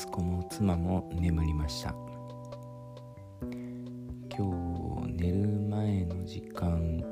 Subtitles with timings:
[0.00, 1.92] 息子も妻も眠りました。
[4.30, 7.02] 今日寝る前の時間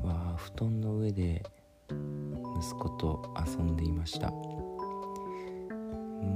[0.00, 1.42] は布団の上で
[1.88, 4.28] 息子と遊んでいました。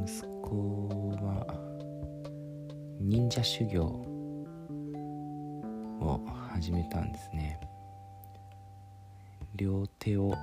[0.05, 0.89] 息子
[1.23, 1.47] は
[3.01, 3.85] 忍者修行
[6.01, 6.21] を
[6.51, 7.61] 始めたんですね。
[9.55, 10.35] 両手を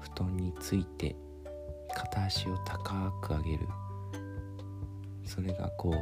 [0.00, 1.14] 布団について
[1.94, 3.68] 片足を高く上げる。
[5.24, 5.94] それがこう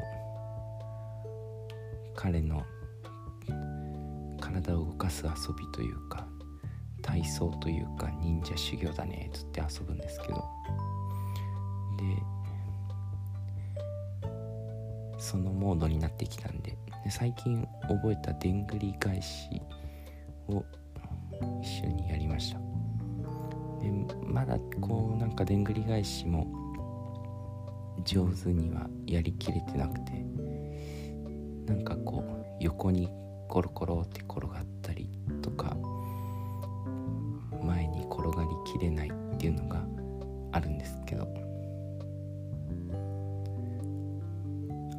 [2.14, 2.64] 彼の
[4.40, 6.26] 体を動かす遊びというか
[7.00, 10.44] 体操というか忍者修行だねっつって遊ぶんですけど。
[11.96, 12.22] で
[15.18, 19.62] そのモードになってきたんでで最近覚えたでんぐり返し
[20.48, 20.64] を
[21.62, 22.58] 一緒にやりました。
[23.80, 23.90] で
[24.26, 26.46] まだこうなんかでんぐり返しも
[28.04, 30.12] 上手にはやりきれてなくて
[31.66, 33.08] なんかこう横に
[33.48, 35.08] コロコロって転がったり
[35.42, 35.76] とか
[37.62, 39.82] 前に転がりきれないっていうのが
[40.52, 41.22] あるんですけど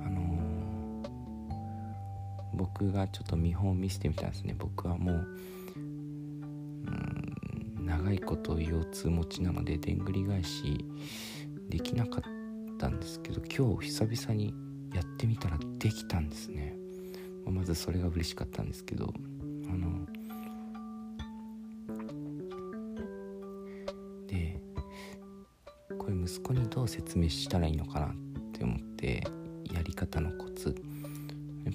[0.05, 4.55] あのー、僕がちょっと見本を見せてみたんですね。
[4.57, 5.27] 僕はもう
[7.83, 10.85] 長いこと腰痛持ちなのででんぐり返し
[11.69, 12.42] できなかった
[12.87, 14.53] んですけど今日久々に
[14.93, 16.75] やってみたらできたんですね。
[17.45, 19.13] まずそれが嬉しかったんですけど
[19.69, 20.05] あの
[24.27, 24.61] で
[25.97, 28.09] これ息子にどう説明したらいいのかなっ
[28.53, 29.23] て思って
[29.73, 30.73] やり方のコツ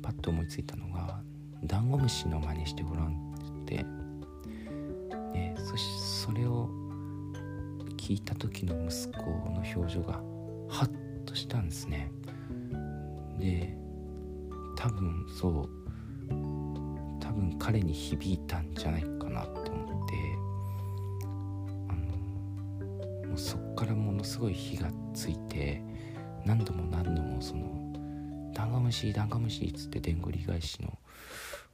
[0.03, 1.21] パッと思いついたのが
[1.65, 6.69] ダンゴムシの真似してごらんって言ってでそそれを
[7.97, 10.21] 聞いた時の息子の表情が
[10.69, 12.11] ハッとしたんですね。
[13.39, 13.77] で
[14.77, 15.69] 多分そう
[17.21, 20.15] 多分彼に響いたんじゃないかなって思って
[21.89, 25.83] あのもうそっからものすごい火がついて
[26.45, 27.67] 何度も何度もその
[28.55, 30.99] 「ダンゴムシダンゴムシ」っつってでんぐり返しの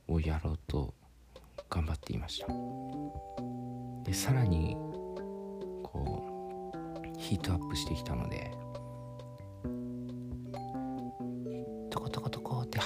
[0.08, 0.94] をやろうと
[1.70, 2.46] 頑張っていました。
[4.04, 4.76] でさらに
[5.82, 8.50] こうヒートアップしてきたので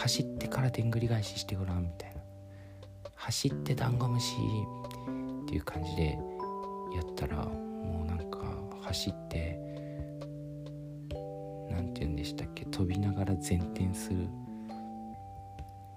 [0.08, 2.22] 走ってからでんぐり返ししてごらんみたいな。
[3.14, 4.36] 走ってダンゴムシ
[5.44, 6.18] っていう感じで
[6.96, 8.38] やったらもうなんか
[8.84, 9.58] 走って
[11.70, 14.26] 何て言うんでしたっけ飛びながら前転する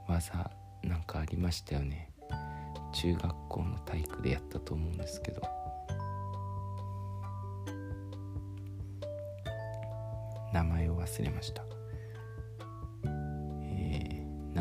[0.10, 0.52] 技
[0.84, 2.12] なんかありましたよね。
[2.92, 5.42] 中学校の体育でやったと思うんですけど。
[10.52, 11.81] 名前を忘れました。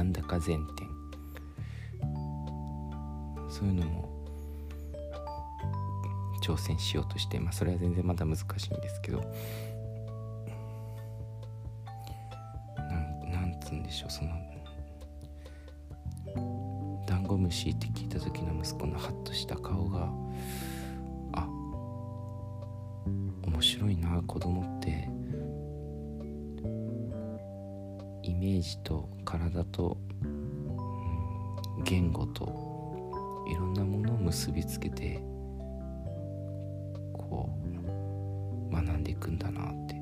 [0.00, 0.86] なんだか前転
[3.50, 4.08] そういうのも
[6.42, 9.18] 挑戦しようとしてまあそれは全然まだ難しいんですけど
[12.78, 14.30] なんなんつうんでしょうその
[17.06, 20.08] ダンゴムシって聞いた時の息子のハッとした顔が
[21.34, 21.46] あ
[23.42, 24.79] 面白いな子供って
[28.40, 29.98] メージと体と、
[31.84, 32.46] 言語と
[33.46, 35.22] いろんなものを結びつけて
[37.12, 37.50] こ
[38.70, 40.00] う学んでいくんだなって。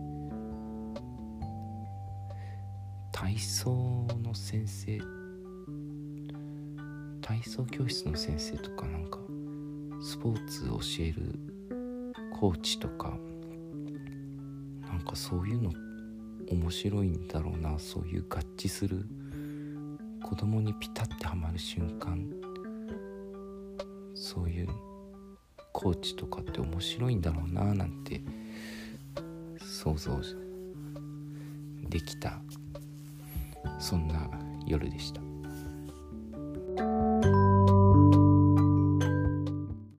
[3.10, 5.00] 体操の先生
[7.20, 9.19] 体操教室の先生とかなんか
[10.00, 11.34] スポーツ教える
[12.38, 13.19] コーチとか
[14.87, 15.88] なんかそういうのって
[16.50, 19.04] 面白いんだろうなそういう合致する。
[20.22, 22.28] 子供にピタッてはまる瞬間。
[24.14, 24.69] そういう
[25.72, 28.20] コーチとかって面白いんだろうななんて
[29.61, 30.20] 想像
[31.88, 32.40] できた。
[33.78, 34.28] そんな
[34.67, 35.27] 夜でした。